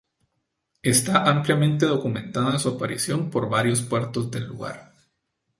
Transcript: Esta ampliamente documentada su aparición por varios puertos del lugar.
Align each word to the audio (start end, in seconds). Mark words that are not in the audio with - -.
Esta 0.81 1.25
ampliamente 1.29 1.85
documentada 1.85 2.57
su 2.57 2.69
aparición 2.69 3.29
por 3.29 3.49
varios 3.49 3.83
puertos 3.83 4.31
del 4.31 4.47
lugar. 4.47 4.95